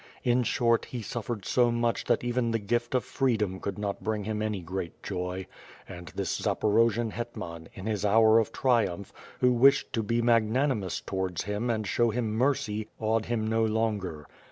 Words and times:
In 0.23 0.41
short, 0.41 0.85
he 0.85 1.01
suifered 1.01 1.45
so 1.45 1.69
much 1.69 2.05
that 2.05 2.23
even 2.23 2.49
the 2.49 2.57
gift 2.57 2.95
of 2.95 3.05
freedom 3.05 3.59
could 3.59 3.77
not 3.77 4.03
bring 4.03 4.23
him 4.23 4.41
any 4.41 4.59
great 4.59 5.03
joy, 5.03 5.45
and 5.87 6.07
this 6.15 6.37
Za 6.37 6.55
porojian 6.55 7.11
hetman, 7.11 7.69
in 7.75 7.85
his 7.85 8.03
hour 8.03 8.39
of 8.39 8.51
triumph, 8.51 9.13
who 9.41 9.51
wished 9.51 9.93
to 9.93 10.01
be 10.01 10.19
magnanimous 10.19 11.01
towards 11.01 11.43
him 11.43 11.69
and 11.69 11.85
show 11.85 12.09
him 12.09 12.31
mercy 12.31 12.87
awed 12.99 13.25
him 13.27 13.45
no 13.45 13.63
longer. 13.63 14.25